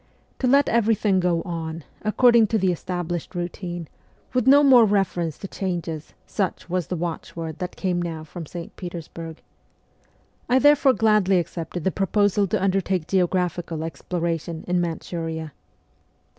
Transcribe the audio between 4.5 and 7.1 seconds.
more reference to changes, such was the